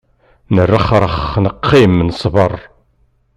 [0.53, 2.53] Nerrexrex neqqim nesber.